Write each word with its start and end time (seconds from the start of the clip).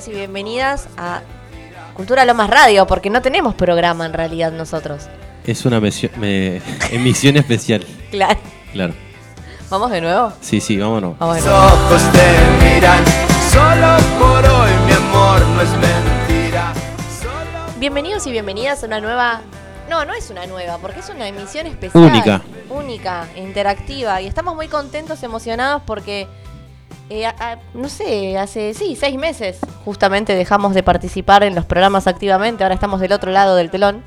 bienvenidos 0.00 0.08
y 0.08 0.12
bienvenidas 0.12 0.88
a 0.96 1.20
Cultura 1.94 2.24
Lomas 2.24 2.48
Radio, 2.48 2.86
porque 2.86 3.10
no 3.10 3.20
tenemos 3.22 3.54
programa 3.54 4.06
en 4.06 4.12
realidad 4.12 4.50
nosotros. 4.52 5.08
Es 5.44 5.64
una 5.66 5.80
me- 5.80 6.62
emisión 6.90 7.36
especial. 7.36 7.84
Claro. 8.10 8.38
Claro. 8.72 8.94
¿Vamos 9.68 9.90
de 9.90 10.00
nuevo? 10.00 10.32
Sí, 10.40 10.60
sí, 10.60 10.78
vámonos. 10.78 11.18
Vamos 11.18 11.36
de 11.36 11.42
Mis 11.42 11.50
nuevo. 11.50 11.66
ojos 11.66 12.02
te 12.12 12.74
miran, 12.74 13.04
solo 13.52 13.96
por 14.18 14.44
hoy 14.44 14.70
mi 14.86 14.92
amor 14.92 15.40
no 15.40 15.60
es 15.60 15.70
mentira. 15.70 16.72
Solo 17.20 17.78
Bienvenidos 17.78 18.26
y 18.26 18.32
bienvenidas 18.32 18.82
a 18.82 18.86
una 18.86 19.00
nueva. 19.00 19.42
No, 19.88 20.04
no 20.04 20.14
es 20.14 20.30
una 20.30 20.46
nueva, 20.46 20.78
porque 20.78 21.00
es 21.00 21.08
una 21.10 21.26
emisión 21.28 21.66
especial. 21.66 22.04
Única. 22.04 22.40
Única, 22.70 23.26
interactiva. 23.36 24.20
Y 24.20 24.26
estamos 24.28 24.54
muy 24.54 24.68
contentos, 24.68 25.22
emocionados 25.22 25.82
porque. 25.86 26.26
Eh, 27.10 27.26
a- 27.26 27.34
a- 27.38 27.58
no 27.74 27.88
sé, 27.88 28.38
hace 28.38 28.72
sí, 28.72 28.96
seis 28.96 29.16
meses 29.18 29.58
justamente 29.84 30.34
dejamos 30.34 30.74
de 30.74 30.82
participar 30.82 31.42
en 31.42 31.54
los 31.54 31.64
programas 31.66 32.06
activamente. 32.06 32.62
Ahora 32.62 32.74
estamos 32.74 33.00
del 33.00 33.12
otro 33.12 33.30
lado 33.32 33.56
del 33.56 33.70
telón. 33.70 34.02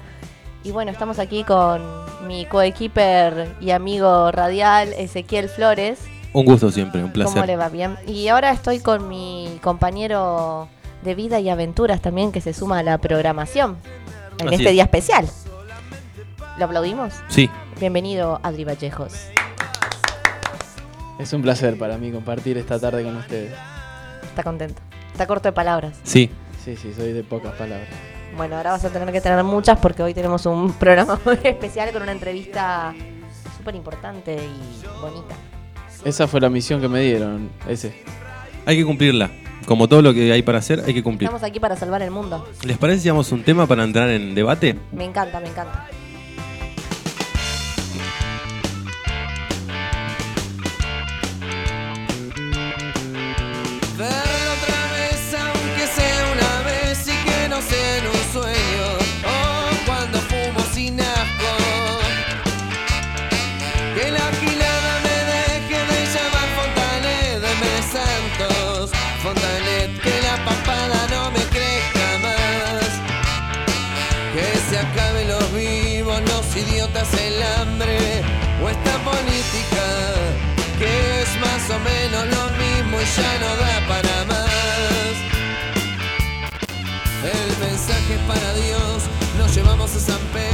Y 0.64 0.72
bueno, 0.72 0.92
estamos 0.92 1.20
aquí 1.20 1.44
con 1.44 1.82
mi 2.26 2.46
coequiper 2.46 3.56
y 3.60 3.72
amigo 3.72 4.32
radial, 4.32 4.94
Ezequiel 4.94 5.50
Flores. 5.50 6.00
Un 6.32 6.46
gusto 6.46 6.72
siempre, 6.72 7.04
un 7.04 7.12
¿Cómo 7.12 7.26
le 7.26 7.34
placer. 7.34 7.60
va? 7.60 7.70
Bien. 7.70 7.98
Y 8.08 8.30
ahora 8.30 8.52
estoy 8.52 8.80
con 8.80 9.08
mi 9.10 9.60
compañero 9.62 10.70
de 11.04 11.16
vida 11.16 11.40
y 11.42 11.50
aventuras 11.50 12.02
también 12.02 12.32
que 12.32 12.40
se 12.40 12.54
suma 12.54 12.80
a 12.80 12.84
la 12.84 12.98
programación 12.98 13.78
en 14.40 14.48
Así 14.48 14.56
este 14.56 14.68
es. 14.70 14.72
día 14.72 14.84
especial. 14.84 15.28
¿Lo 16.58 16.66
aplaudimos? 16.66 17.14
Sí, 17.28 17.50
Bienvenido, 17.80 18.40
Adri 18.44 18.64
Vallejos. 18.64 19.14
Es 21.20 21.32
un 21.34 21.42
placer 21.42 21.78
para 21.78 21.98
mí 21.98 22.12
compartir 22.12 22.58
esta 22.58 22.80
tarde 22.80 23.04
con 23.04 23.16
ustedes. 23.18 23.54
Está 24.24 24.44
contento. 24.44 24.82
Está 25.12 25.28
corto 25.28 25.50
de 25.50 25.54
palabras. 25.54 25.94
sí. 26.04 26.30
Sí, 26.64 26.78
sí, 26.78 26.94
soy 26.96 27.12
de 27.12 27.24
pocas 27.24 27.52
palabras. 27.56 27.90
Bueno, 28.38 28.56
ahora 28.56 28.72
vas 28.72 28.86
a 28.86 28.90
tener 28.90 29.12
que 29.12 29.20
tener 29.20 29.44
muchas 29.44 29.78
porque 29.80 30.02
hoy 30.02 30.14
tenemos 30.14 30.46
un 30.46 30.72
programa 30.80 31.20
muy 31.26 31.38
especial 31.44 31.92
con 31.92 32.04
una 32.04 32.14
entrevista 32.14 32.94
súper 33.58 33.76
importante 33.76 34.36
y 34.36 35.02
bonita. 35.02 35.36
Esa 36.06 36.26
fue 36.26 36.40
la 36.40 36.50
misión 36.50 36.80
que 36.80 36.88
me 36.88 37.02
dieron, 37.02 37.50
ese. 37.68 37.94
Hay 38.66 38.78
que 38.78 38.86
cumplirla. 38.86 39.30
Como 39.66 39.90
todo 39.90 40.02
lo 40.02 40.14
que 40.14 40.32
hay 40.32 40.42
para 40.42 40.60
hacer, 40.60 40.84
hay 40.88 40.94
que 40.94 41.04
cumplir. 41.04 41.28
Estamos 41.28 41.44
aquí 41.44 41.60
para 41.60 41.76
salvar 41.76 42.02
el 42.02 42.12
mundo. 42.12 42.48
¿Les 42.64 42.78
parece 42.78 43.02
si 43.02 43.08
damos 43.10 43.30
un 43.34 43.44
tema 43.44 43.68
para 43.68 43.84
entrar 43.84 44.08
en 44.10 44.34
debate? 44.34 44.78
Me 44.94 45.04
encanta, 45.04 45.42
me 45.42 45.50
encanta. 45.50 45.88
there. 53.98 54.23
Nos 89.94 90.08
llevamos 90.08 90.10
a 90.10 90.18
San 90.18 90.53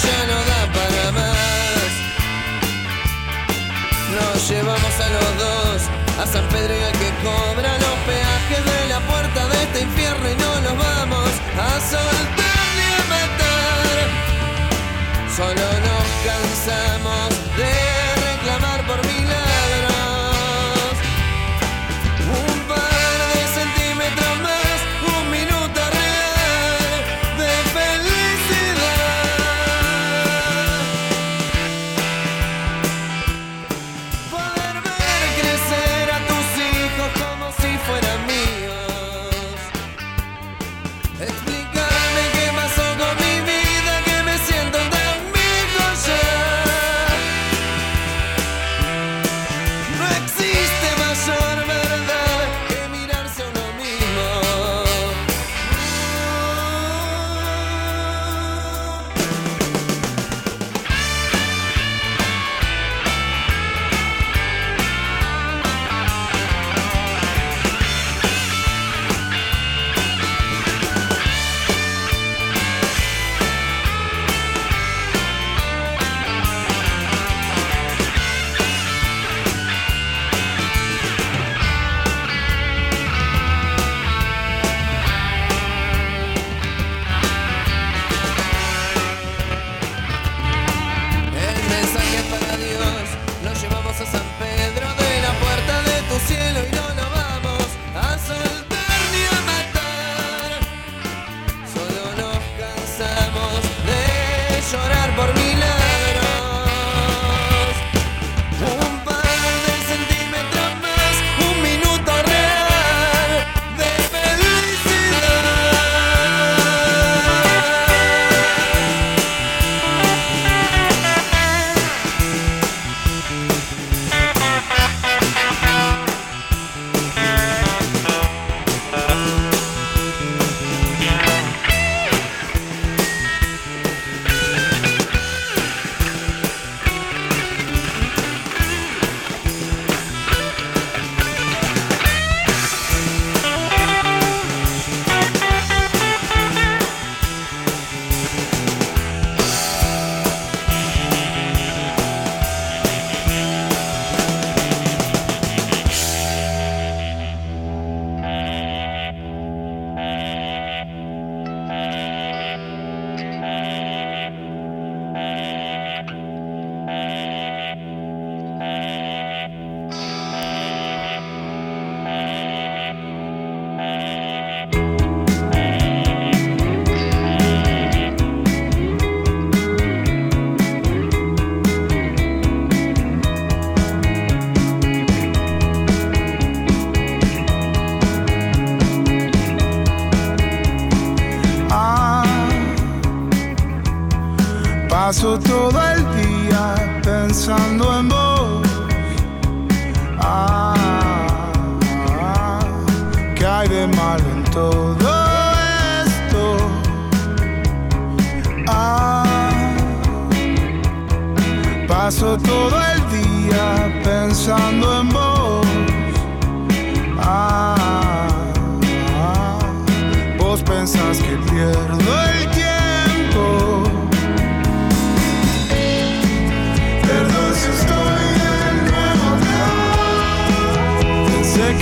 ya 0.00 0.26
no 0.26 0.38
da 0.50 0.60
para 0.76 1.12
más. 1.12 1.90
Nos 4.14 4.48
llevamos 4.48 4.94
a 5.00 5.08
los 5.16 5.30
dos, 5.44 5.82
a 6.18 6.26
San 6.26 6.46
Pedro 6.48 6.74
y 6.74 6.82
al 6.82 6.92
que 6.92 7.10
cobra 7.22 7.70
los 7.84 7.96
peajes 8.06 8.64
de 8.64 8.88
la 8.88 9.00
puerta 9.00 9.48
de 9.48 9.62
este 9.64 9.80
infierno 9.82 10.30
y 10.30 10.36
no 10.36 10.60
los 10.60 10.76
vamos 10.78 11.30
a 11.58 11.80
soltar 11.80 12.64
ni 12.78 12.88
a 13.00 13.04
matar. 13.14 14.06
Solo 15.36 15.66
nos 15.86 16.06
cansamos 16.28 17.28
de 17.56 17.72
reclamar 18.30 18.86
por 18.86 18.98
milagros. 19.06 19.31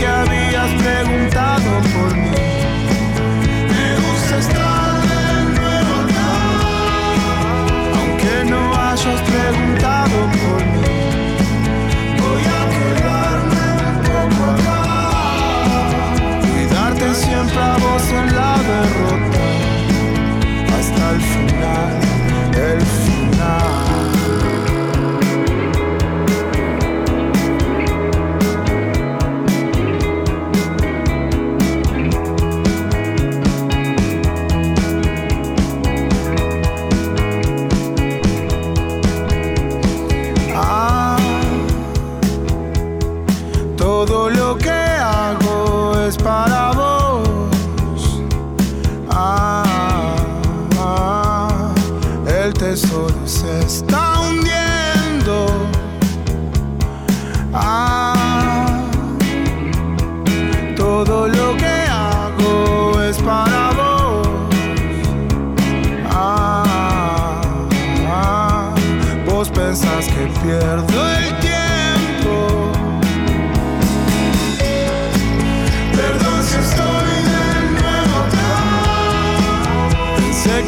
Pensé 0.00 0.30
que 0.30 0.39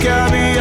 look 0.05 0.33
me 0.33 0.52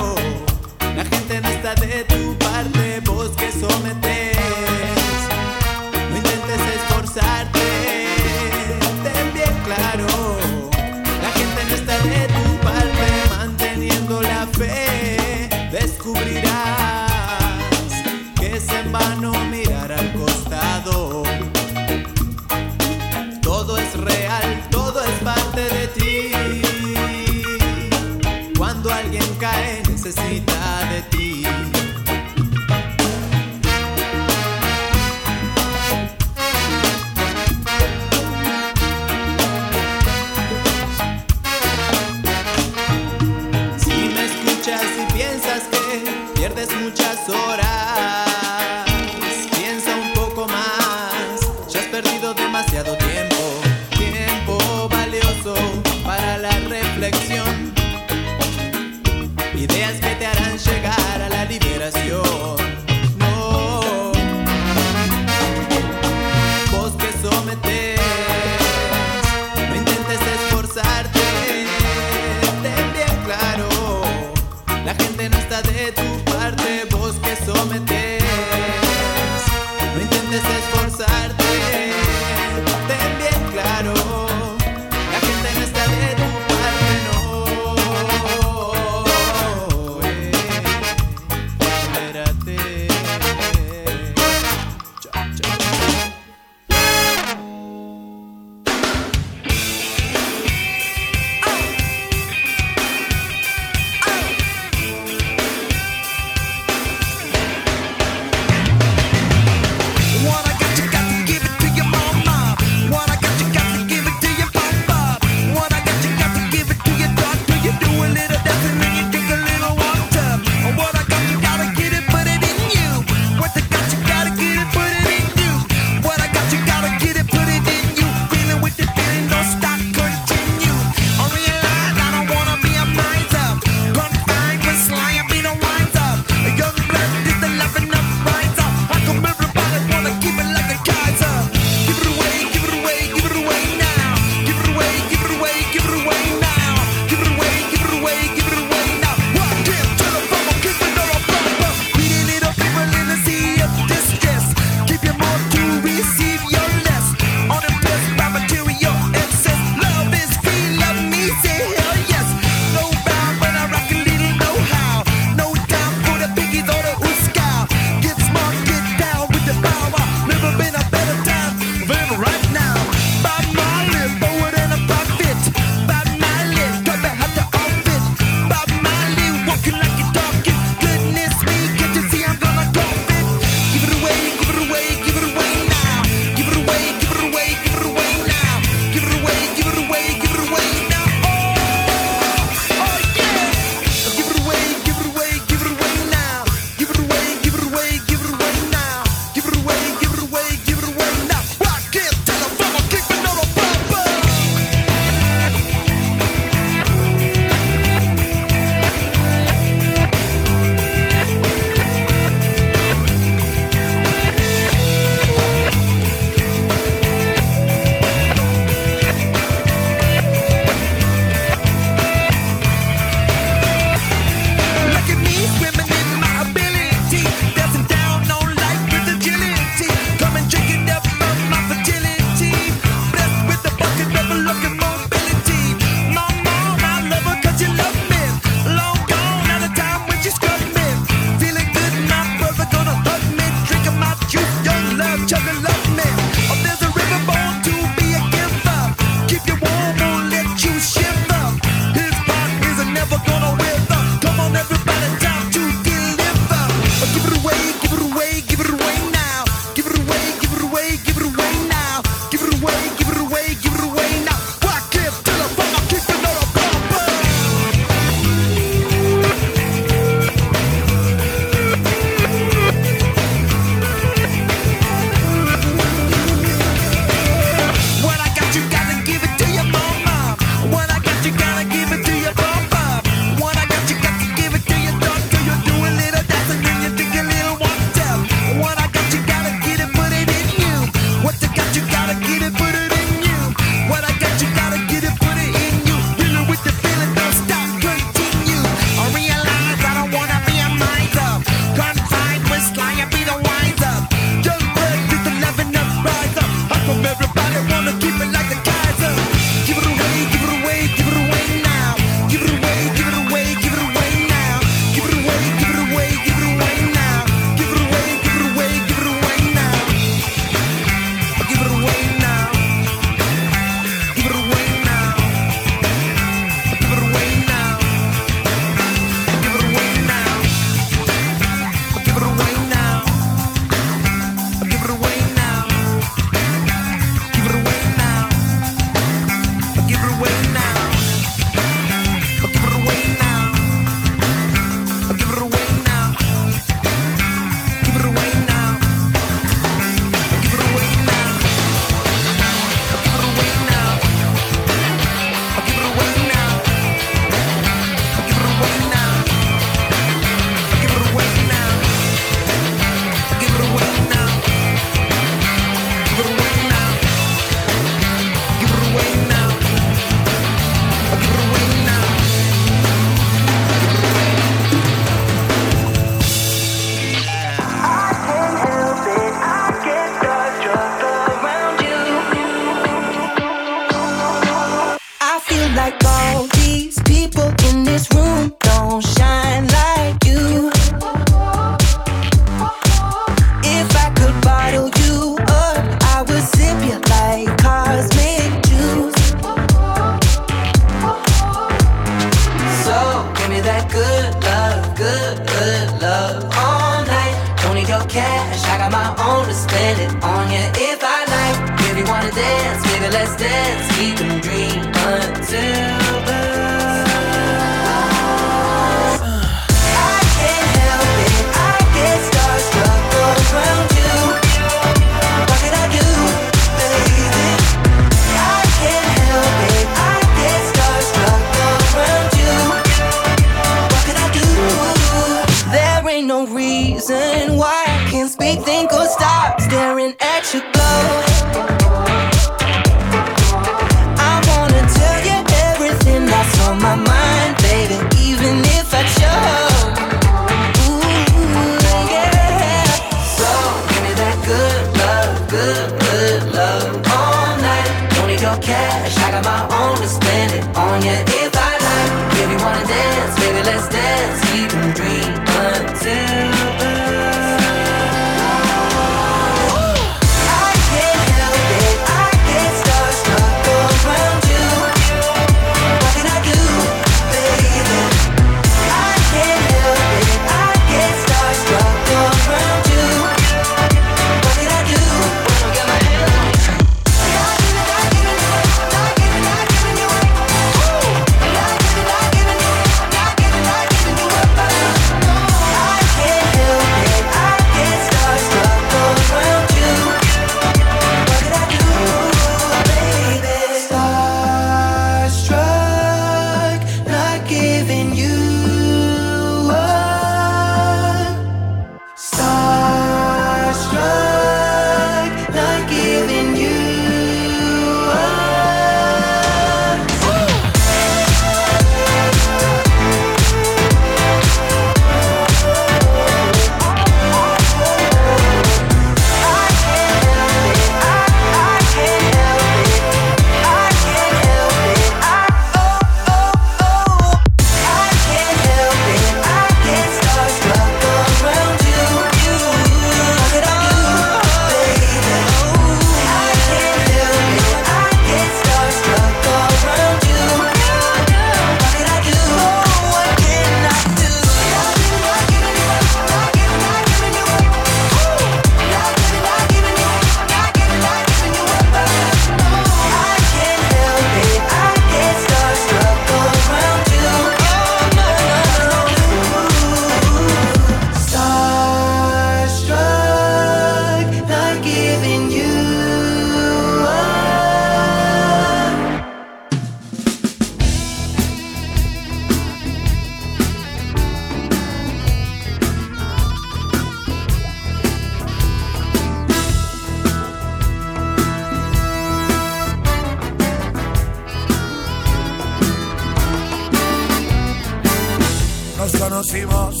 conocimos 599.20 600.00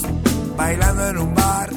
bailando 0.56 1.08
en 1.08 1.18
un 1.18 1.34
bar. 1.34 1.70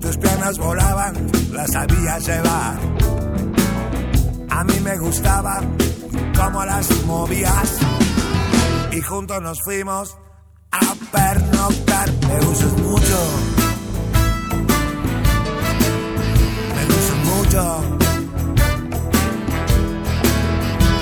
Tus 0.00 0.16
piernas 0.16 0.58
volaban, 0.58 1.30
las 1.52 1.70
sabías 1.72 2.26
llevar. 2.26 2.78
A 4.48 4.64
mí 4.64 4.80
me 4.80 4.98
gustaba 4.98 5.60
cómo 6.36 6.64
las 6.64 6.88
movías. 7.04 7.76
Y 8.92 9.00
juntos 9.02 9.42
nos 9.42 9.58
fuimos 9.62 10.16
a 10.70 10.94
pernoctar. 11.12 12.10
Me 12.28 12.46
gustas 12.46 12.72
mucho. 12.78 13.18
Me 16.74 16.84
gustas 16.92 17.20
mucho. 17.30 17.84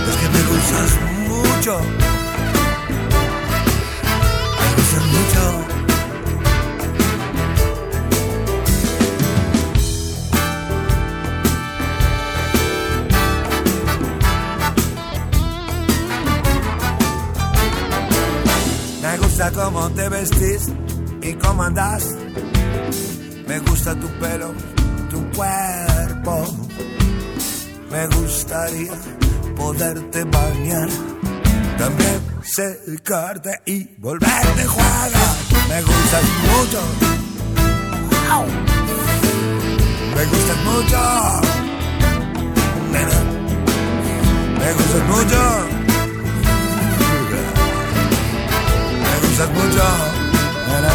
Es 0.09 0.16
que 0.16 0.29
me 0.29 0.42
gustas 0.51 0.90
mucho. 1.29 2.12
Me 19.02 19.18
gusta 19.18 19.50
cómo 19.52 19.90
te 19.90 20.09
vestís 20.09 20.68
y 21.22 21.33
cómo 21.35 21.62
andás. 21.62 22.14
Me 23.46 23.59
gusta 23.61 23.94
tu 23.94 24.07
pelo, 24.18 24.52
tu 25.11 25.22
cuerpo. 25.37 26.57
Me 27.90 28.07
gustaría 28.07 28.92
poderte 29.57 30.24
bañar. 30.24 30.88
También 31.78 32.32
secarte 32.53 33.62
y 33.65 33.85
volverte 33.99 34.67
juega. 34.67 35.37
Me 35.69 35.83
gustas 35.83 36.23
mucho. 36.51 36.81
Me 40.15 40.25
gustas 40.27 40.57
mucho. 40.65 41.41
Nena. 42.93 43.21
Me 44.59 44.73
gustas 44.75 45.05
mucho. 45.09 45.43
Me 49.03 49.15
gustas 49.27 49.51
mucho. 49.51 49.85
Nena. 50.69 50.95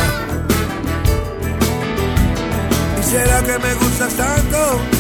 ¿Y 3.00 3.04
será 3.04 3.42
que 3.42 3.58
me 3.58 3.74
gustas 3.74 4.14
tanto? 4.14 4.97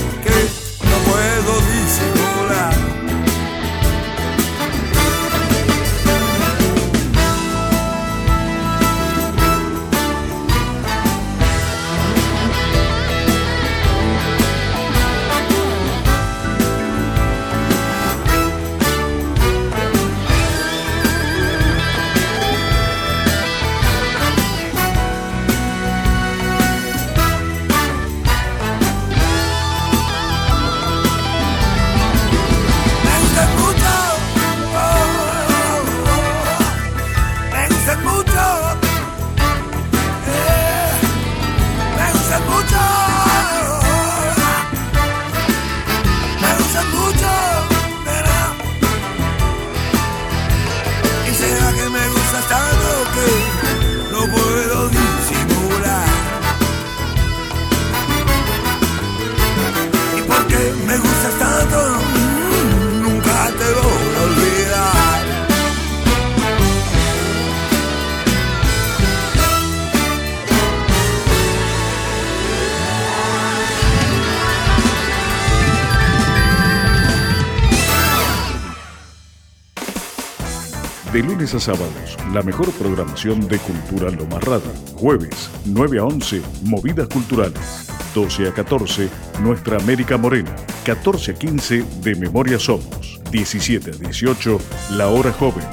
De 81.17 81.23
lunes 81.23 81.55
a 81.55 81.59
sábados, 81.59 82.15
la 82.31 82.43
mejor 82.43 82.71
programación 82.73 83.47
de 83.47 83.57
Cultura 83.57 84.11
Lomas 84.11 84.43
Radio. 84.43 84.71
Jueves, 84.97 85.49
9 85.65 85.97
a 85.97 86.03
11, 86.03 86.43
Movidas 86.65 87.07
Culturales. 87.07 87.87
12 88.13 88.49
a 88.49 88.53
14, 88.53 89.09
Nuestra 89.41 89.77
América 89.77 90.15
Morena. 90.17 90.55
14 90.85 91.31
a 91.31 91.33
15, 91.33 91.83
De 92.03 92.13
Memoria 92.13 92.59
Somos. 92.59 93.19
17 93.31 93.89
a 93.89 93.93
18, 93.95 94.59
La 94.91 95.07
Hora 95.07 95.33
Joven. 95.33 95.65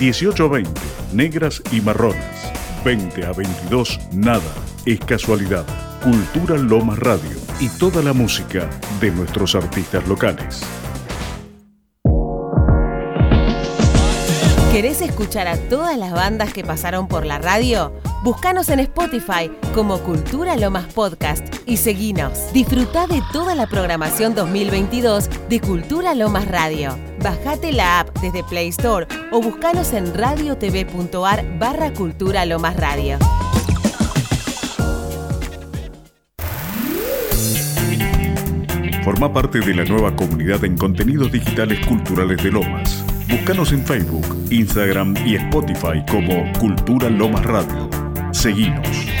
18 0.00 0.44
a 0.44 0.48
20, 0.48 0.80
Negras 1.12 1.62
y 1.70 1.80
Marronas. 1.80 2.52
20 2.84 3.24
a 3.24 3.32
22, 3.32 4.00
Nada, 4.14 4.52
es 4.84 4.98
casualidad. 4.98 5.64
Cultura 6.02 6.56
Lomas 6.56 6.98
Radio 6.98 7.38
y 7.60 7.68
toda 7.68 8.02
la 8.02 8.14
música 8.14 8.68
de 9.00 9.12
nuestros 9.12 9.54
artistas 9.54 10.08
locales. 10.08 10.64
¿Querés 14.78 15.02
escuchar 15.02 15.48
a 15.48 15.56
todas 15.56 15.98
las 15.98 16.12
bandas 16.12 16.52
que 16.52 16.62
pasaron 16.62 17.08
por 17.08 17.26
la 17.26 17.40
radio? 17.40 17.92
Búscanos 18.22 18.68
en 18.68 18.78
Spotify 18.78 19.50
como 19.74 19.98
Cultura 19.98 20.56
Lomas 20.56 20.86
Podcast 20.94 21.52
y 21.66 21.78
seguinos. 21.78 22.52
Disfruta 22.52 23.08
de 23.08 23.20
toda 23.32 23.56
la 23.56 23.66
programación 23.66 24.36
2022 24.36 25.48
de 25.48 25.60
Cultura 25.60 26.14
Lomas 26.14 26.46
Radio. 26.46 26.96
Bajate 27.20 27.72
la 27.72 27.98
app 27.98 28.16
desde 28.20 28.44
Play 28.44 28.68
Store 28.68 29.08
o 29.32 29.42
búscanos 29.42 29.92
en 29.94 30.14
radiotv.ar 30.14 31.58
barra 31.58 31.92
Cultura 31.92 32.46
Lomas 32.46 32.76
Radio. 32.76 33.18
Forma 39.02 39.32
parte 39.32 39.58
de 39.58 39.74
la 39.74 39.84
nueva 39.84 40.14
comunidad 40.14 40.64
en 40.64 40.78
contenidos 40.78 41.32
digitales 41.32 41.84
culturales 41.84 42.40
de 42.44 42.52
Lomas. 42.52 43.07
Búscanos 43.28 43.72
en 43.72 43.84
Facebook, 43.84 44.26
Instagram 44.50 45.14
y 45.26 45.34
Spotify 45.34 46.02
como 46.10 46.50
Cultura 46.58 47.10
Lomas 47.10 47.44
Radio. 47.44 47.90
Seguinos. 48.32 49.17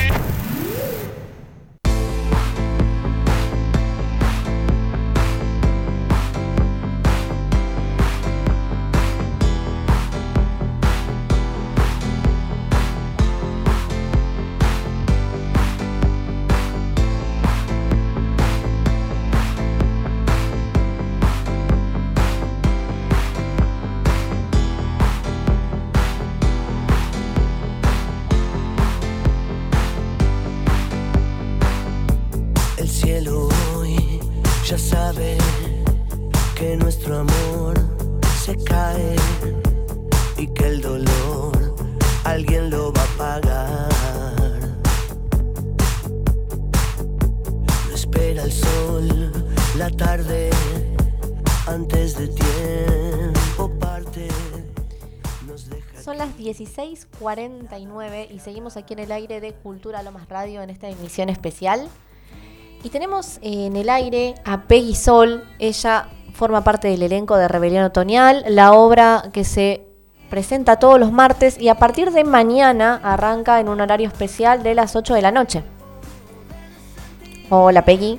16:49 56.58 58.28
y 58.30 58.40
seguimos 58.40 58.76
aquí 58.76 58.94
en 58.94 58.98
el 59.00 59.12
aire 59.12 59.40
de 59.40 59.52
Cultura 59.52 60.02
Lomas 60.02 60.28
Radio 60.28 60.62
en 60.62 60.70
esta 60.70 60.88
emisión 60.88 61.28
especial. 61.28 61.88
Y 62.82 62.90
tenemos 62.90 63.38
en 63.42 63.76
el 63.76 63.88
aire 63.90 64.34
a 64.44 64.62
Peggy 64.62 64.94
Sol. 64.94 65.44
Ella 65.58 66.08
forma 66.32 66.62
parte 66.62 66.88
del 66.88 67.02
elenco 67.02 67.36
de 67.36 67.48
Rebelión 67.48 67.84
Otoñal, 67.84 68.44
la 68.48 68.72
obra 68.72 69.24
que 69.32 69.44
se 69.44 69.84
presenta 70.30 70.76
todos 70.78 71.00
los 71.00 71.10
martes 71.10 71.58
y 71.58 71.68
a 71.68 71.76
partir 71.76 72.10
de 72.12 72.22
mañana 72.24 73.00
arranca 73.02 73.58
en 73.60 73.68
un 73.68 73.80
horario 73.80 74.06
especial 74.08 74.62
de 74.62 74.74
las 74.74 74.94
8 74.94 75.14
de 75.14 75.22
la 75.22 75.32
noche. 75.32 75.62
Hola 77.50 77.84
Peggy, 77.84 78.18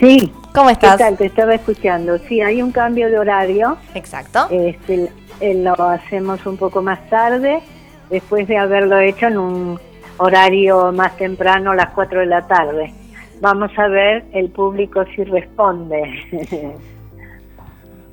Sí. 0.00 0.32
¿cómo 0.54 0.70
estás? 0.70 0.96
¿Qué 0.96 1.04
tal? 1.04 1.16
Te 1.16 1.26
estaba 1.26 1.54
escuchando. 1.54 2.18
Sí, 2.18 2.40
hay 2.40 2.62
un 2.62 2.72
cambio 2.72 3.08
de 3.08 3.18
horario. 3.18 3.76
Exacto. 3.94 4.48
Este, 4.50 5.10
eh, 5.40 5.54
lo 5.54 5.74
hacemos 5.88 6.44
un 6.46 6.56
poco 6.56 6.82
más 6.82 7.08
tarde, 7.10 7.60
después 8.10 8.46
de 8.48 8.56
haberlo 8.58 8.98
hecho 8.98 9.26
en 9.26 9.38
un 9.38 9.78
horario 10.18 10.92
más 10.92 11.16
temprano, 11.16 11.72
a 11.72 11.74
las 11.74 11.90
4 11.90 12.20
de 12.20 12.26
la 12.26 12.46
tarde. 12.46 12.92
Vamos 13.40 13.70
a 13.76 13.88
ver 13.88 14.24
el 14.32 14.48
público 14.50 15.04
si 15.14 15.24
responde. 15.24 16.02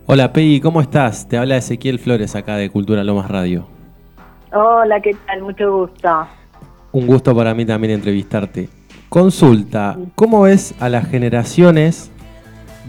Hola 0.07 0.33
Peggy, 0.33 0.59
¿cómo 0.59 0.81
estás? 0.81 1.27
Te 1.27 1.37
habla 1.37 1.57
Ezequiel 1.57 1.99
Flores 1.99 2.35
acá 2.35 2.57
de 2.57 2.69
Cultura 2.69 3.03
Lomas 3.03 3.29
Radio. 3.29 3.65
Hola, 4.53 4.99
¿qué 4.99 5.15
tal? 5.25 5.41
Mucho 5.43 5.71
gusto. 5.77 6.27
Un 6.91 7.07
gusto 7.07 7.33
para 7.35 7.53
mí 7.53 7.65
también 7.65 7.93
entrevistarte. 7.93 8.67
Consulta, 9.07 9.97
¿cómo 10.15 10.41
ves 10.41 10.73
a 10.79 10.89
las 10.89 11.07
generaciones 11.07 12.11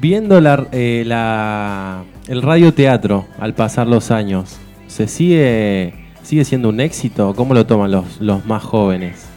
viendo 0.00 0.40
la, 0.40 0.66
eh, 0.72 1.04
la- 1.06 2.02
el 2.28 2.42
radioteatro 2.42 3.26
al 3.38 3.54
pasar 3.54 3.86
los 3.86 4.10
años? 4.10 4.58
¿Se 4.86 5.08
sigue, 5.08 5.94
sigue 6.22 6.44
siendo 6.44 6.68
un 6.68 6.80
éxito? 6.80 7.34
¿Cómo 7.34 7.54
lo 7.54 7.66
toman 7.66 7.90
los, 7.90 8.20
los 8.20 8.44
más 8.46 8.62
jóvenes? 8.62 9.28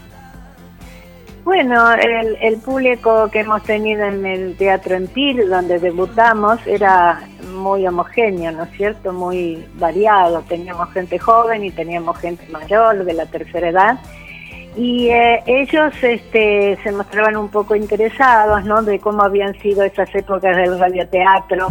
Bueno, 1.44 1.94
el, 1.94 2.38
el 2.42 2.58
público 2.58 3.30
que 3.32 3.42
hemos 3.42 3.62
tenido 3.64 4.04
en 4.04 4.26
el 4.26 4.58
Teatro 4.58 4.96
Empir, 4.96 5.48
donde 5.48 5.78
debutamos, 5.78 6.60
era 6.66 7.22
muy 7.54 7.86
homogéneo, 7.86 8.52
¿no 8.52 8.64
es 8.64 8.72
cierto? 8.72 9.14
Muy 9.14 9.64
variado. 9.76 10.42
Teníamos 10.50 10.92
gente 10.92 11.20
joven 11.20 11.64
y 11.64 11.70
teníamos 11.70 12.18
gente 12.18 12.44
mayor, 12.52 13.06
de 13.06 13.14
la 13.14 13.28
tercera 13.28 13.70
edad. 13.70 14.00
Y 14.76 15.10
eh, 15.10 15.44
ellos 15.46 15.94
este, 16.02 16.78
se 16.84 16.92
mostraban 16.92 17.38
un 17.38 17.50
poco 17.50 17.76
interesados, 17.76 18.66
¿no? 18.66 18.82
De 18.82 19.00
cómo 19.00 19.22
habían 19.22 19.54
sido 19.60 19.84
esas 19.84 20.14
épocas 20.16 20.58
del 20.58 20.80
radioteatro, 20.80 21.68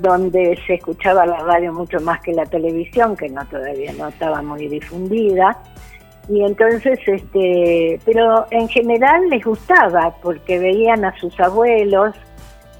donde 0.00 0.58
se 0.66 0.74
escuchaba 0.74 1.26
la 1.26 1.38
radio 1.40 1.72
mucho 1.72 2.00
más 2.00 2.20
que 2.20 2.32
la 2.32 2.46
televisión, 2.46 3.16
que 3.16 3.28
no 3.28 3.44
todavía 3.46 3.92
no 3.92 4.08
estaba 4.08 4.42
muy 4.42 4.68
difundida. 4.68 5.56
Y 6.28 6.44
entonces, 6.44 6.98
este, 7.06 7.98
pero 8.04 8.46
en 8.50 8.68
general 8.68 9.28
les 9.28 9.44
gustaba 9.44 10.14
porque 10.22 10.58
veían 10.58 11.04
a 11.04 11.16
sus 11.18 11.38
abuelos 11.40 12.14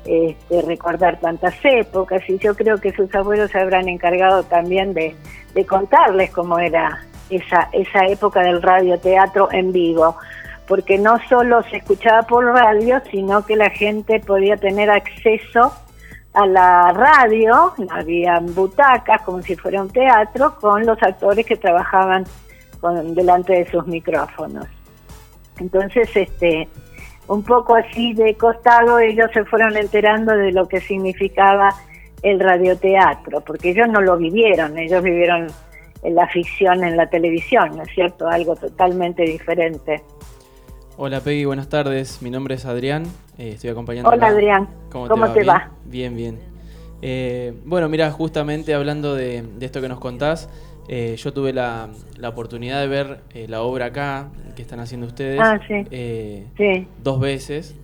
este, 0.04 0.62
recordar 0.62 1.20
tantas 1.20 1.54
épocas 1.62 2.22
y 2.28 2.38
yo 2.38 2.54
creo 2.54 2.78
que 2.78 2.92
sus 2.92 3.14
abuelos 3.14 3.50
se 3.50 3.58
habrán 3.58 3.88
encargado 3.88 4.44
también 4.44 4.94
de, 4.94 5.14
de 5.54 5.66
contarles 5.66 6.30
cómo 6.30 6.58
era 6.58 7.00
esa, 7.28 7.68
esa 7.72 8.06
época 8.06 8.40
del 8.40 8.62
radioteatro 8.62 9.48
en 9.52 9.72
vivo, 9.72 10.16
porque 10.66 10.98
no 10.98 11.18
solo 11.28 11.62
se 11.64 11.78
escuchaba 11.78 12.22
por 12.22 12.44
radio, 12.44 13.02
sino 13.10 13.44
que 13.44 13.56
la 13.56 13.70
gente 13.70 14.20
podía 14.20 14.56
tener 14.56 14.90
acceso 14.90 15.72
a 16.32 16.46
la 16.46 16.92
radio, 16.92 17.72
había 17.90 18.38
butacas 18.40 19.22
como 19.22 19.42
si 19.42 19.56
fuera 19.56 19.82
un 19.82 19.90
teatro, 19.90 20.56
con 20.60 20.86
los 20.86 21.02
actores 21.02 21.44
que 21.44 21.56
trabajaban 21.56 22.24
con, 22.80 23.14
delante 23.14 23.52
de 23.54 23.70
sus 23.70 23.86
micrófonos. 23.86 24.66
Entonces, 25.58 26.08
este, 26.14 26.68
un 27.26 27.42
poco 27.42 27.74
así 27.74 28.14
de 28.14 28.34
costado, 28.36 28.98
ellos 28.98 29.30
se 29.32 29.44
fueron 29.44 29.76
enterando 29.76 30.32
de 30.36 30.52
lo 30.52 30.66
que 30.66 30.80
significaba 30.80 31.70
el 32.22 32.38
radioteatro, 32.38 33.40
porque 33.40 33.70
ellos 33.70 33.88
no 33.88 34.00
lo 34.00 34.16
vivieron, 34.16 34.78
ellos 34.78 35.02
vivieron 35.02 35.48
la 36.02 36.26
ficción 36.28 36.84
en 36.84 36.96
la 36.96 37.08
televisión, 37.08 37.76
¿no 37.76 37.82
es 37.82 37.90
cierto? 37.94 38.28
Algo 38.28 38.56
totalmente 38.56 39.22
diferente. 39.22 40.02
Hola 41.02 41.20
Peggy, 41.20 41.46
buenas 41.46 41.68
tardes. 41.70 42.20
Mi 42.20 42.28
nombre 42.30 42.56
es 42.56 42.66
Adrián. 42.66 43.04
eh, 43.38 43.52
estoy 43.54 43.70
acompañando. 43.70 44.10
Hola 44.10 44.26
acá. 44.26 44.34
Adrián, 44.34 44.68
¿Cómo, 44.90 45.08
¿cómo 45.08 45.28
te 45.32 45.40
Bien, 45.40 45.48
va? 45.48 45.70
Bien, 45.86 46.14
bien. 46.16 46.38
Eh, 47.00 47.54
bueno, 47.64 47.88
mira, 47.88 48.10
justamente 48.10 48.74
hablando 48.74 49.14
de, 49.14 49.42
de 49.42 49.64
esto 49.66 49.80
que 49.80 49.88
nos 49.88 49.98
contás, 49.98 50.50
eh, 50.88 51.16
yo 51.16 51.32
tuve 51.32 51.54
la, 51.54 51.88
la 52.18 52.28
oportunidad 52.28 52.80
de 52.82 52.88
ver 52.88 53.20
eh, 53.32 53.46
la 53.48 53.62
obra 53.62 53.86
acá 53.86 54.28
que 54.56 54.60
están 54.60 54.78
haciendo 54.80 55.06
ustedes 55.06 55.40
Ah, 55.42 55.58
sí. 55.66 55.86
Sí. 56.58 56.86
dos 57.02 57.18
veces. 57.18 57.74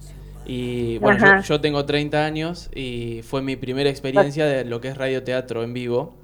Y 0.44 0.98
bueno, 0.98 1.38
yo, 1.38 1.42
yo 1.42 1.60
tengo 1.62 1.86
30 1.86 2.22
años 2.24 2.68
y 2.74 3.22
fue 3.22 3.40
mi 3.40 3.56
primera 3.56 3.88
experiencia 3.88 4.44
de 4.44 4.64
lo 4.66 4.80
que 4.82 4.88
es 4.88 4.96
radioteatro 4.98 5.64
en 5.64 5.72
vivo. 5.72 6.14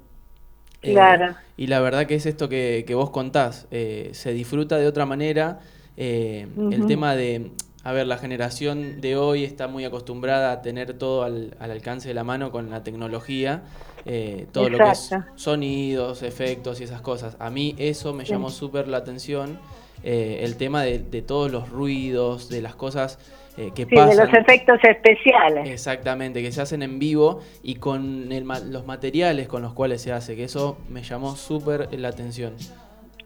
Eh, 0.83 0.91
Claro. 0.91 1.33
y 1.57 1.67
la 1.67 1.79
verdad 1.79 2.05
que 2.05 2.15
es 2.15 2.25
esto 2.27 2.47
que, 2.49 2.83
que 2.85 2.93
vos 2.93 3.09
contás, 3.09 3.67
eh, 3.71 4.09
se 4.13 4.31
disfruta 4.33 4.77
de 4.77 4.85
otra 4.85 5.05
manera. 5.07 5.59
Eh, 5.97 6.47
El 6.71 6.85
tema 6.87 7.15
de, 7.15 7.51
a 7.83 7.91
ver, 7.91 8.07
la 8.07 8.17
generación 8.17 9.01
de 9.01 9.15
hoy 9.17 9.43
está 9.43 9.67
muy 9.67 9.85
acostumbrada 9.85 10.51
a 10.51 10.61
tener 10.61 10.93
todo 10.93 11.23
al, 11.23 11.55
al 11.59 11.71
alcance 11.71 12.07
de 12.07 12.13
la 12.13 12.23
mano 12.23 12.51
con 12.51 12.69
la 12.69 12.83
tecnología 12.83 13.63
eh, 14.05 14.47
todo 14.51 14.69
lo 14.69 14.77
que 14.77 14.89
es 14.91 15.11
sonidos, 15.35 16.23
efectos 16.23 16.81
y 16.81 16.83
esas 16.83 17.01
cosas. 17.01 17.37
A 17.39 17.49
mí 17.49 17.73
eso 17.77 18.13
me 18.13 18.25
llamó 18.25 18.49
súper 18.49 18.87
la 18.89 18.97
atención, 18.97 19.57
eh, 20.03 20.39
el 20.41 20.57
tema 20.57 20.83
de, 20.83 20.99
de 20.99 21.21
todos 21.21 21.51
los 21.51 21.69
ruidos, 21.69 22.49
de 22.49 22.61
las 22.61 22.75
cosas 22.75 23.17
eh, 23.55 23.71
que 23.73 23.83
Sí, 23.83 23.91
de 23.91 23.95
pasan. 23.95 24.17
los 24.25 24.33
efectos 24.33 24.79
especiales. 24.83 25.69
Exactamente, 25.69 26.41
que 26.41 26.51
se 26.51 26.59
hacen 26.61 26.81
en 26.83 26.99
vivo 26.99 27.39
y 27.61 27.75
con 27.75 28.31
el 28.31 28.45
los 28.71 28.85
materiales 28.85 29.47
con 29.47 29.61
los 29.61 29.73
cuales 29.73 30.01
se 30.01 30.11
hace, 30.11 30.35
que 30.35 30.43
eso 30.45 30.75
me 30.89 31.03
llamó 31.03 31.35
súper 31.37 31.87
la 31.97 32.09
atención. 32.09 32.55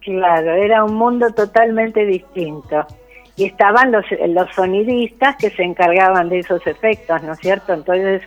Claro, 0.08 0.54
era 0.54 0.86
un 0.86 0.94
mundo 0.96 1.32
totalmente 1.32 2.06
distinto. 2.06 2.88
Y 3.36 3.44
estaban 3.44 3.92
los, 3.92 4.06
los 4.30 4.50
sonidistas 4.56 5.36
que 5.36 5.50
se 5.50 5.64
encargaban 5.64 6.30
de 6.30 6.40
esos 6.40 6.66
efectos, 6.66 7.22
¿no 7.24 7.34
es 7.34 7.40
cierto? 7.40 7.74
Entonces, 7.74 8.22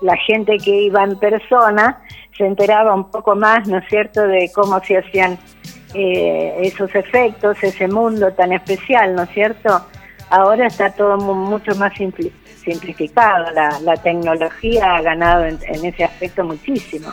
la 0.00 0.16
gente 0.16 0.56
que 0.56 0.70
iba 0.70 1.04
en 1.04 1.18
persona 1.18 2.00
se 2.38 2.46
enteraba 2.46 2.94
un 2.94 3.10
poco 3.10 3.36
más, 3.36 3.68
¿no 3.68 3.76
es 3.76 3.84
cierto?, 3.90 4.22
de 4.26 4.50
cómo 4.54 4.80
se 4.80 4.96
hacían 4.96 5.38
eh, 5.94 6.54
esos 6.62 6.94
efectos, 6.94 7.62
ese 7.62 7.86
mundo 7.86 8.32
tan 8.32 8.52
especial, 8.54 9.14
¿no 9.14 9.24
es 9.24 9.30
cierto? 9.30 9.86
Ahora 10.30 10.68
está 10.68 10.90
todo 10.90 11.18
mu- 11.18 11.34
mucho 11.34 11.74
más 11.74 11.92
simpli- 11.92 12.32
simplificado, 12.64 13.50
la, 13.52 13.78
la 13.80 13.96
tecnología 13.98 14.96
ha 14.96 15.02
ganado 15.02 15.44
en, 15.44 15.58
en 15.66 15.84
ese 15.84 16.04
aspecto 16.04 16.44
muchísimo. 16.44 17.10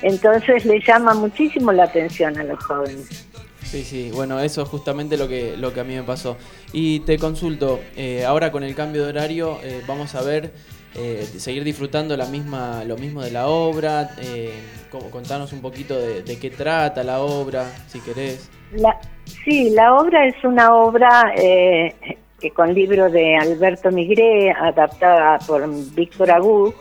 Entonces 0.00 0.64
le 0.64 0.80
llama 0.80 1.12
muchísimo 1.12 1.70
la 1.70 1.84
atención 1.84 2.38
a 2.38 2.44
los 2.44 2.64
jóvenes. 2.64 3.28
Sí, 3.72 3.84
sí, 3.84 4.10
bueno, 4.12 4.38
eso 4.38 4.60
es 4.60 4.68
justamente 4.68 5.16
lo 5.16 5.26
que, 5.26 5.56
lo 5.56 5.72
que 5.72 5.80
a 5.80 5.84
mí 5.84 5.94
me 5.94 6.02
pasó. 6.02 6.36
Y 6.74 7.00
te 7.00 7.16
consulto, 7.18 7.80
eh, 7.96 8.22
ahora 8.22 8.52
con 8.52 8.64
el 8.64 8.74
cambio 8.74 9.02
de 9.04 9.08
horario, 9.08 9.58
eh, 9.62 9.80
vamos 9.88 10.14
a 10.14 10.20
ver, 10.20 10.52
eh, 10.94 11.26
seguir 11.38 11.64
disfrutando 11.64 12.14
la 12.18 12.26
misma, 12.26 12.84
lo 12.84 12.98
mismo 12.98 13.22
de 13.22 13.30
la 13.30 13.46
obra, 13.46 14.10
eh, 14.18 14.52
co- 14.90 15.10
contanos 15.10 15.54
un 15.54 15.62
poquito 15.62 15.98
de, 15.98 16.22
qué 16.38 16.50
trata 16.50 17.02
la 17.02 17.20
obra, 17.20 17.64
si 17.88 18.00
querés. 18.00 18.50
La, 18.72 19.00
sí, 19.42 19.70
la 19.70 19.94
obra 19.94 20.26
es 20.26 20.34
una 20.44 20.74
obra 20.74 21.32
que 21.34 22.50
con 22.50 22.74
libro 22.74 23.08
de 23.08 23.36
Alberto 23.36 23.90
Migré, 23.90 24.50
adaptada 24.50 25.38
por 25.46 25.66
Víctor 25.94 26.30
Agú, 26.30 26.74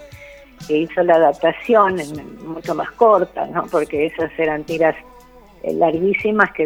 que 0.68 0.80
hizo 0.80 1.02
la 1.04 1.16
adaptación 1.16 1.96
mucho 2.46 2.76
más 2.76 2.92
corta, 2.92 3.46
¿no? 3.46 3.66
porque 3.68 4.08
esas 4.08 4.30
eran 4.38 4.66
tiras 4.66 4.96
larguísimas 5.64 6.52
que 6.54 6.66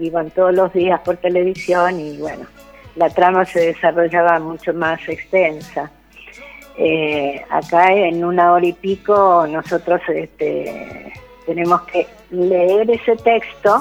iban 0.00 0.30
todos 0.30 0.54
los 0.54 0.72
días 0.72 1.00
por 1.00 1.16
televisión 1.16 1.98
y 2.00 2.18
bueno, 2.18 2.46
la 2.96 3.08
trama 3.10 3.44
se 3.44 3.66
desarrollaba 3.72 4.38
mucho 4.38 4.72
más 4.74 5.00
extensa. 5.08 5.90
Eh, 6.76 7.40
acá 7.50 7.92
en 7.92 8.24
una 8.24 8.52
hora 8.52 8.66
y 8.66 8.72
pico 8.72 9.46
nosotros 9.48 10.00
este, 10.08 11.12
tenemos 11.46 11.82
que 11.82 12.06
leer 12.30 12.90
ese 12.90 13.14
texto 13.16 13.80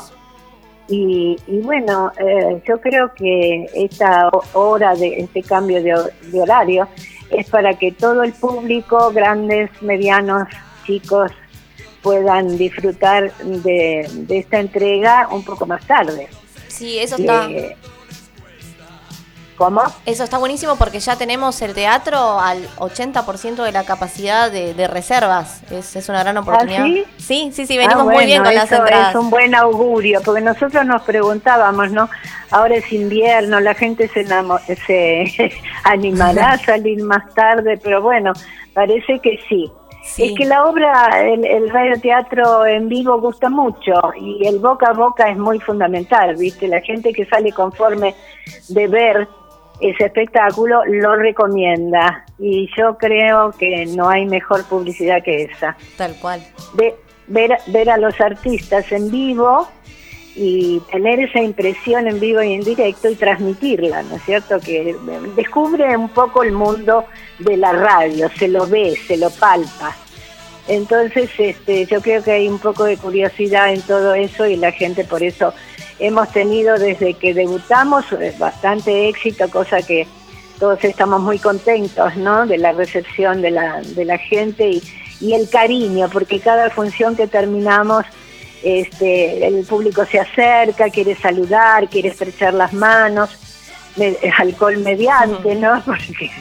y, 0.88 1.38
bueno, 1.64 2.12
eh, 2.20 2.62
yo 2.68 2.80
creo 2.80 3.12
que 3.16 3.66
esta 3.74 4.28
ho- 4.28 4.44
hora 4.54 4.94
de 4.96 5.22
este 5.22 5.42
cambio 5.42 5.82
de 5.82 6.42
horario 6.42 6.88
es 7.32 7.50
para 7.50 7.74
que 7.74 7.94
todo 7.94 8.22
el 8.22 8.34
público, 8.34 9.12
grandes, 9.12 9.72
medianos, 9.82 10.48
chicos, 10.86 11.32
puedan 12.04 12.58
disfrutar 12.58 13.34
de, 13.38 14.08
de 14.12 14.38
esta 14.38 14.60
entrega 14.60 15.28
un 15.32 15.44
poco 15.44 15.66
más 15.66 15.84
tarde. 15.88 16.28
Sí, 16.68 17.00
eso 17.00 17.16
está, 17.16 17.50
Eh, 17.50 17.76
¿Cómo? 19.56 19.84
eso 20.08 20.24
está 20.24 20.40
buenísimo 20.40 20.76
porque 20.78 21.00
ya 21.00 21.16
tenemos 21.16 21.62
el 21.62 21.76
teatro 21.76 22.40
al 22.40 22.68
80% 22.78 23.64
de 23.64 23.72
la 23.72 23.84
capacidad 23.86 24.52
de, 24.52 24.74
de 24.74 24.88
reservas. 24.88 25.62
Es, 25.72 25.96
es 25.96 26.10
una 26.10 26.24
gran 26.24 26.38
oportunidad. 26.38 26.82
¿Ah, 26.82 26.86
sí? 26.86 27.06
sí, 27.18 27.52
sí, 27.54 27.68
sí, 27.68 27.78
venimos 27.78 28.02
Ah, 28.08 28.12
muy 28.12 28.26
bien 28.26 28.44
con 28.44 28.54
las 28.56 28.72
entradas. 28.72 29.10
Es 29.12 29.16
un 29.16 29.30
buen 29.30 29.54
augurio, 29.54 30.22
porque 30.26 30.42
nosotros 30.42 30.84
nos 30.86 31.04
preguntábamos, 31.04 31.92
¿no? 31.92 32.10
Ahora 32.50 32.76
es 32.76 32.92
invierno, 32.92 33.60
la 33.60 33.76
gente 33.76 34.08
se, 34.10 34.26
se 34.88 35.52
animará 35.84 36.54
a 36.54 36.58
salir 36.66 37.04
más 37.04 37.32
tarde, 37.36 37.80
pero 37.82 38.02
bueno, 38.02 38.34
parece 38.74 39.20
que 39.20 39.40
sí. 39.48 39.72
Sí. 40.04 40.26
Es 40.26 40.38
que 40.38 40.46
la 40.46 40.66
obra, 40.66 41.22
el, 41.22 41.46
el 41.46 41.70
radioteatro 41.70 42.66
en 42.66 42.90
vivo 42.90 43.20
gusta 43.22 43.50
mucho 43.50 43.94
y 44.20 44.46
el 44.46 44.60
boca 44.60 44.90
a 44.90 44.94
boca 44.94 45.30
es 45.30 45.38
muy 45.38 45.60
fundamental, 45.60 46.36
¿viste? 46.36 46.68
La 46.68 46.82
gente 46.82 47.14
que 47.14 47.26
sale 47.26 47.52
conforme 47.54 48.14
de 48.70 48.88
ver 48.88 49.28
ese 49.80 50.06
espectáculo 50.06 50.84
lo 50.86 51.16
recomienda 51.16 52.26
y 52.38 52.70
yo 52.78 52.98
creo 52.98 53.52
que 53.52 53.86
no 53.96 54.10
hay 54.10 54.26
mejor 54.26 54.64
publicidad 54.66 55.24
que 55.24 55.44
esa 55.44 55.76
Tal 55.98 56.16
cual. 56.22 56.42
ve- 56.74 56.96
ver, 57.28 57.58
ver 57.68 57.90
a 57.90 57.98
los 57.98 58.20
artistas 58.22 58.92
en 58.92 59.10
vivo 59.10 59.68
y 60.36 60.80
tener 60.92 61.20
esa 61.20 61.40
impresión 61.40 62.08
en 62.08 62.20
vivo 62.20 62.42
y 62.42 62.54
en 62.54 62.62
directo 62.62 63.10
y 63.10 63.16
transmitirla, 63.16 64.02
¿no 64.04 64.16
es 64.16 64.24
cierto? 64.24 64.60
Que 64.60 64.96
descubre 65.36 65.96
un 65.96 66.10
poco 66.10 66.44
el 66.44 66.52
mundo 66.52 67.06
de 67.40 67.58
la 67.58 67.72
radio, 67.72 68.30
se 68.38 68.48
lo 68.48 68.66
ve, 68.66 68.98
se 69.08 69.18
lo 69.18 69.30
palpa. 69.30 69.96
Entonces, 70.68 71.30
este, 71.38 71.86
yo 71.86 72.02
creo 72.02 72.24
que 72.24 72.32
hay 72.32 72.48
un 72.48 72.58
poco 72.58 72.86
de 72.86 72.98
curiosidad 72.98 73.74
en 73.74 73.82
todo 73.82 74.14
eso 74.14 74.48
y 74.48 74.56
la 74.56 74.72
gente 74.72 75.04
por 75.04 75.22
eso 75.22 75.54
hemos 76.00 76.32
tenido 76.32 76.78
desde 76.80 77.14
que 77.14 77.34
debutamos 77.34 78.06
eh, 78.14 78.34
bastante 78.40 79.10
éxito, 79.10 79.50
cosa 79.50 79.82
que 79.82 80.08
todos 80.60 80.84
estamos 80.84 81.22
muy 81.22 81.40
contentos, 81.40 82.16
¿no? 82.16 82.48
De 82.48 82.58
la 82.58 82.72
recepción 82.72 83.42
de 83.42 83.52
la, 83.52 83.82
de 83.82 84.06
la 84.06 84.18
gente 84.18 84.70
y, 84.70 84.82
y 85.20 85.34
el 85.34 85.50
cariño, 85.50 86.10
porque 86.12 86.40
cada 86.40 86.70
función 86.70 87.16
que 87.16 87.28
terminamos, 87.28 88.06
este, 88.64 89.46
el 89.46 89.66
público 89.66 90.06
se 90.06 90.20
acerca, 90.20 90.90
quiere 90.90 91.16
saludar, 91.16 91.90
quiere 91.90 92.10
estrechar 92.10 92.54
las 92.54 92.74
manos, 92.74 93.30
me- 93.98 94.18
alcohol 94.38 94.78
mediante, 94.78 95.56
¿no? 95.56 95.82
Porque 95.86 96.32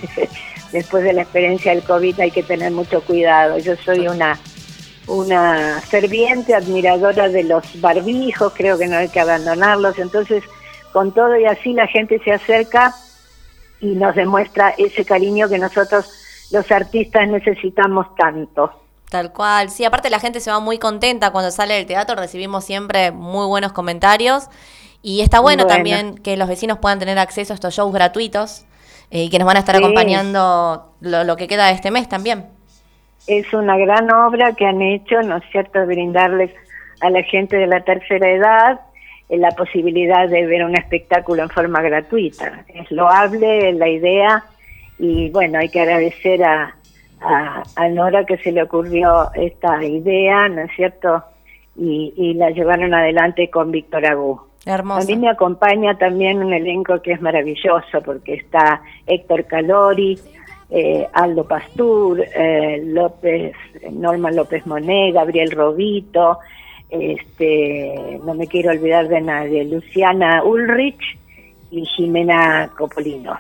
después 0.73 1.05
de 1.05 1.13
la 1.13 1.23
experiencia 1.23 1.73
del 1.75 1.83
COVID 1.85 2.21
hay 2.21 2.31
que 2.31 2.43
tener 2.43 2.71
mucho 2.73 3.03
cuidado. 3.03 3.59
Yo 3.59 3.75
soy 3.77 4.09
una 4.09 4.39
una 5.09 5.81
ferviente 5.81 6.55
admiradora 6.55 7.29
de 7.29 7.43
los 7.43 7.81
barbijos, 7.81 8.53
creo 8.57 8.79
que 8.79 8.87
no 8.87 8.97
hay 8.97 9.09
que 9.09 9.19
abandonarlos, 9.19 9.99
entonces 9.99 10.45
con 10.93 11.13
todo 11.13 11.37
y 11.37 11.45
así 11.45 11.73
la 11.73 11.89
gente 11.89 12.21
se 12.25 12.31
acerca 12.33 12.95
y 13.81 13.95
nos 13.97 14.15
demuestra 14.15 14.71
ese 14.79 15.05
cariño 15.05 15.49
que 15.49 15.59
nosotros 15.59 16.09
los 16.53 16.71
artistas 16.71 17.27
necesitamos 17.29 18.15
tanto. 18.15 18.82
Tal 19.13 19.31
cual. 19.31 19.69
Sí, 19.69 19.85
aparte 19.85 20.09
la 20.09 20.19
gente 20.21 20.41
se 20.41 20.51
va 20.51 20.59
muy 20.59 20.79
contenta 20.79 21.33
cuando 21.33 21.51
sale 21.51 21.75
del 21.75 21.85
teatro, 21.85 22.17
recibimos 22.17 22.65
siempre 22.65 23.11
muy 23.13 23.47
buenos 23.47 23.73
comentarios. 23.73 24.49
Y 25.03 25.21
está 25.21 25.39
bueno, 25.41 25.65
Bueno. 25.65 25.75
también 25.77 26.15
que 26.17 26.39
los 26.39 26.49
vecinos 26.49 26.79
puedan 26.79 26.99
tener 26.99 27.19
acceso 27.19 27.53
a 27.53 27.57
estos 27.57 27.75
shows 27.75 27.93
gratuitos 27.93 28.65
eh, 29.11 29.25
y 29.25 29.29
que 29.31 29.39
nos 29.39 29.45
van 29.47 29.57
a 29.57 29.61
estar 29.61 29.77
Sí. 29.77 29.83
acompañando 29.83 30.95
lo, 31.01 31.25
lo 31.25 31.37
que 31.37 31.47
queda 31.47 31.67
de 31.67 31.73
este 31.75 31.91
mes 31.91 32.09
también. 32.09 32.47
Es 33.27 33.53
una 33.53 33.77
gran 33.77 34.11
obra 34.11 34.55
que 34.55 34.65
han 34.65 34.81
hecho, 34.81 35.21
¿no 35.23 35.37
es 35.37 35.45
cierto?, 35.53 35.85
brindarles 35.85 36.51
a 37.03 37.11
la 37.11 37.23
gente 37.25 37.57
de 37.57 37.67
la 37.67 37.81
tercera 37.85 38.31
edad 38.31 38.81
eh, 39.29 39.37
la 39.37 39.51
posibilidad 39.51 40.27
de 40.27 40.47
ver 40.47 40.65
un 40.65 40.75
espectáculo 40.75 41.43
en 41.43 41.51
forma 41.51 41.83
gratuita. 41.83 42.65
Es 42.69 42.91
loable 42.91 43.75
la 43.75 43.89
idea 43.89 44.45
y 44.99 45.29
bueno, 45.31 45.59
hay 45.59 45.69
que 45.69 45.81
agradecer 45.83 46.43
a, 46.45 46.77
a, 47.25 47.63
a 47.77 47.89
Nora 47.89 48.25
que 48.25 48.37
se 48.39 48.53
le 48.53 48.63
ocurrió 48.63 49.31
esta 49.35 49.83
idea, 49.85 50.49
¿no 50.49 50.63
es 50.63 50.71
cierto? 50.77 51.23
Y, 51.77 52.13
y 52.17 52.35
la 52.35 52.51
llevaron 52.51 52.93
adelante 52.95 53.49
con 53.51 53.71
Víctor 53.71 54.05
Agú. 54.07 54.41
A 54.67 54.71
Hermoso. 54.75 55.07
mí 55.09 55.17
me 55.17 55.29
acompaña 55.29 55.97
también 55.99 56.43
un 56.43 56.53
elenco 56.53 57.01
que 57.03 57.13
es 57.13 57.21
maravilloso 57.21 58.01
porque 58.05 58.35
está 58.35 58.83
Héctor 59.07 59.45
Calori, 59.47 60.19
eh, 60.71 61.07
Aldo 61.13 61.45
Pastur, 61.47 62.21
eh, 62.21 62.81
López, 62.85 63.55
Norma 63.91 64.31
López 64.31 64.67
Moné, 64.67 65.13
Gabriel 65.13 65.51
Robito, 65.51 66.39
este, 66.89 68.21
no 68.25 68.35
me 68.35 68.47
quiero 68.47 68.71
olvidar 68.71 69.09
de 69.09 69.21
nadie, 69.21 69.65
Luciana 69.65 70.45
Ulrich 70.45 71.19
y 71.71 71.85
Jimena 71.87 72.71
Copolino. 72.77 73.39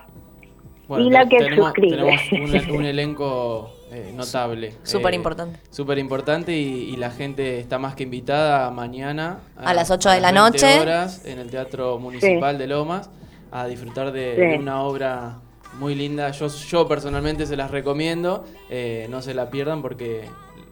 Y 1.00 1.10
la 1.10 1.28
que 1.28 1.38
tenemos, 1.38 1.66
suscribe. 1.66 2.18
tenemos 2.30 2.68
un, 2.68 2.76
un 2.76 2.84
elenco 2.84 3.70
eh, 3.92 4.12
notable. 4.14 4.74
Súper 4.82 5.12
eh, 5.12 5.16
importante. 5.16 5.58
Súper 5.70 5.98
importante 5.98 6.56
y, 6.56 6.90
y 6.92 6.96
la 6.96 7.10
gente 7.10 7.58
está 7.58 7.78
más 7.78 7.94
que 7.94 8.02
invitada 8.04 8.70
mañana. 8.70 9.38
A 9.56 9.74
las 9.74 9.90
8 9.90 10.10
de 10.10 10.20
las 10.20 10.32
la 10.32 10.42
20 10.42 10.58
noche. 10.66 10.80
horas 10.80 11.24
en 11.26 11.38
el 11.38 11.50
Teatro 11.50 11.98
Municipal 11.98 12.58
de 12.58 12.66
Lomas 12.66 13.10
a 13.50 13.66
disfrutar 13.66 14.12
de, 14.12 14.34
Sí. 14.34 14.40
de 14.40 14.58
una 14.58 14.82
obra 14.82 15.38
muy 15.78 15.94
linda. 15.94 16.30
Yo, 16.30 16.48
yo 16.48 16.88
personalmente 16.88 17.46
se 17.46 17.56
las 17.56 17.70
recomiendo. 17.70 18.44
eh, 18.70 19.06
no 19.10 19.20
se 19.22 19.34
la 19.34 19.50
pierdan 19.50 19.82
porque 19.82 20.22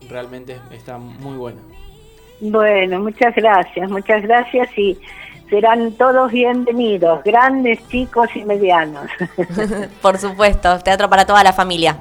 realmente 0.09 0.57
está 0.73 0.97
muy 0.99 1.37
buena. 1.37 1.61
Bueno, 2.41 3.01
muchas 3.01 3.35
gracias, 3.35 3.91
muchas 3.91 4.23
gracias 4.23 4.69
y 4.79 4.99
serán 5.51 5.93
todos 5.93 6.31
bienvenidos, 6.31 7.23
grandes, 7.25 7.87
chicos 7.89 8.29
y 8.35 8.45
medianos. 8.45 9.11
Por 10.03 10.17
supuesto, 10.17 10.79
teatro 10.79 11.11
para 11.11 11.27
toda 11.27 11.43
la 11.43 11.53
familia. 11.53 11.99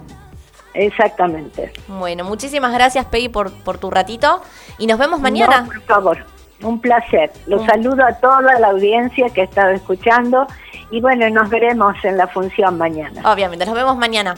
Exactamente. 0.75 1.73
Bueno, 1.87 2.23
muchísimas 2.23 2.71
gracias, 2.71 3.05
Peggy, 3.07 3.27
por, 3.27 3.51
por 3.63 3.79
tu 3.79 3.89
ratito. 3.89 4.41
Y 4.77 4.85
nos 4.85 4.99
vemos 4.99 5.19
mañana. 5.19 5.61
No, 5.61 5.67
por 5.67 5.81
favor, 5.81 6.25
un 6.61 6.79
placer. 6.79 7.31
Los 7.47 7.65
saludo 7.65 8.05
a 8.05 8.13
toda 8.13 8.59
la 8.59 8.67
audiencia 8.67 9.29
que 9.31 9.41
ha 9.41 9.43
estado 9.45 9.71
escuchando 9.71 10.45
y 10.91 11.01
bueno, 11.01 11.27
nos 11.31 11.49
veremos 11.49 11.95
en 12.03 12.17
la 12.17 12.27
función 12.27 12.77
mañana. 12.77 13.21
Obviamente, 13.29 13.65
nos 13.65 13.73
vemos 13.73 13.97
mañana. 13.97 14.35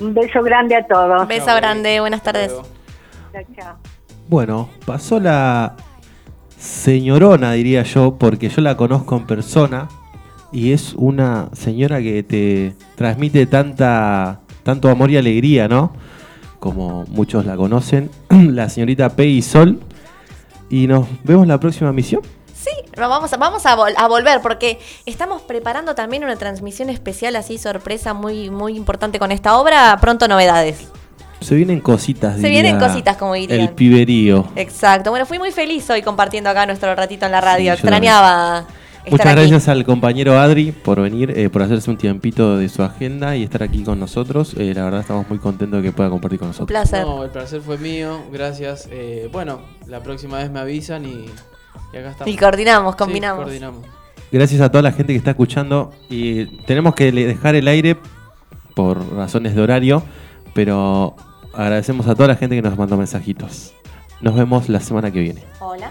Un 0.00 0.14
beso 0.14 0.40
grande 0.42 0.76
a 0.76 0.86
todos. 0.86 1.26
Beso 1.26 1.54
grande, 1.56 1.98
buenas 2.00 2.22
tardes. 2.22 2.54
Chao. 3.56 3.76
Bueno, 4.28 4.68
pasó 4.86 5.18
la 5.18 5.74
señorona, 6.64 7.52
diría 7.52 7.82
yo, 7.82 8.16
porque 8.18 8.48
yo 8.48 8.62
la 8.62 8.76
conozco 8.76 9.16
en 9.16 9.26
persona 9.26 9.88
y 10.50 10.72
es 10.72 10.94
una 10.96 11.50
señora 11.52 12.00
que 12.00 12.22
te 12.22 12.74
transmite 12.96 13.46
tanta, 13.46 14.40
tanto 14.62 14.88
amor 14.88 15.10
y 15.10 15.18
alegría, 15.18 15.68
¿no? 15.68 15.92
Como 16.60 17.04
muchos 17.08 17.44
la 17.44 17.56
conocen, 17.56 18.10
la 18.30 18.70
señorita 18.70 19.10
Peggy 19.10 19.42
Sol. 19.42 19.80
Y 20.70 20.86
nos 20.86 21.06
vemos 21.22 21.46
la 21.46 21.60
próxima 21.60 21.92
misión. 21.92 22.22
Sí, 22.54 22.70
vamos, 22.96 23.32
a, 23.66 23.72
a 23.72 24.08
volver 24.08 24.40
porque 24.40 24.78
estamos 25.04 25.42
preparando 25.42 25.94
también 25.94 26.24
una 26.24 26.36
transmisión 26.36 26.88
especial, 26.88 27.36
así 27.36 27.58
sorpresa 27.58 28.14
muy, 28.14 28.48
muy 28.48 28.74
importante 28.74 29.18
con 29.18 29.30
esta 29.32 29.58
obra. 29.58 29.98
Pronto 30.00 30.26
novedades. 30.28 30.88
Se 31.44 31.54
vienen 31.54 31.80
cositas, 31.80 32.34
Se 32.36 32.46
diría 32.48 32.62
vienen 32.62 32.78
cositas, 32.80 33.16
como 33.16 33.34
dirían. 33.34 33.60
El 33.60 33.70
piberío. 33.70 34.46
Exacto. 34.56 35.10
Bueno, 35.10 35.26
fui 35.26 35.38
muy 35.38 35.50
feliz 35.52 35.88
hoy 35.90 36.02
compartiendo 36.02 36.50
acá 36.50 36.66
nuestro 36.66 36.94
ratito 36.94 37.26
en 37.26 37.32
la 37.32 37.40
radio. 37.40 37.72
Sí, 37.72 37.78
Extrañaba 37.80 38.66
Muchas 39.10 39.26
aquí. 39.26 39.36
gracias 39.36 39.68
al 39.68 39.84
compañero 39.84 40.38
Adri 40.40 40.72
por 40.72 41.00
venir, 41.02 41.30
eh, 41.36 41.50
por 41.50 41.60
hacerse 41.62 41.90
un 41.90 41.98
tiempito 41.98 42.56
de 42.56 42.68
su 42.70 42.82
agenda 42.82 43.36
y 43.36 43.42
estar 43.42 43.62
aquí 43.62 43.82
con 43.82 44.00
nosotros. 44.00 44.54
Eh, 44.58 44.72
la 44.74 44.84
verdad 44.84 45.00
estamos 45.00 45.28
muy 45.28 45.38
contentos 45.38 45.82
de 45.82 45.88
que 45.90 45.92
pueda 45.92 46.08
compartir 46.08 46.38
con 46.38 46.46
Un 46.48 46.52
nosotros. 46.52 46.68
placer. 46.68 47.04
No, 47.06 47.22
el 47.22 47.30
placer 47.30 47.60
fue 47.60 47.76
mío, 47.76 48.22
gracias. 48.32 48.88
Eh, 48.90 49.28
bueno, 49.30 49.60
la 49.86 50.02
próxima 50.02 50.38
vez 50.38 50.50
me 50.50 50.58
avisan 50.60 51.04
y, 51.04 51.26
y 51.92 51.96
acá 51.98 52.12
estamos. 52.12 52.32
Y 52.32 52.36
coordinamos, 52.38 52.92
Sí, 52.94 52.98
combinamos. 52.98 53.44
coordinamos. 53.44 53.84
Gracias 54.32 54.60
a 54.62 54.70
toda 54.70 54.80
la 54.80 54.92
gente 54.92 55.12
que 55.12 55.18
está 55.18 55.30
escuchando 55.32 55.92
y 56.08 56.46
tenemos 56.64 56.94
que 56.94 57.12
dejar 57.12 57.54
el 57.56 57.68
aire 57.68 57.98
por 58.74 59.14
razones 59.14 59.54
de 59.54 59.60
horario, 59.60 60.02
pero 60.54 61.14
agradecemos 61.56 62.06
a 62.06 62.14
toda 62.14 62.28
la 62.28 62.36
gente 62.36 62.56
que 62.56 62.62
nos 62.62 62.76
mandó 62.76 62.96
mensajitos. 62.96 63.74
Nos 64.20 64.34
vemos 64.34 64.68
la 64.68 64.80
semana 64.80 65.10
que 65.10 65.20
viene. 65.20 65.42
Hola. 65.60 65.90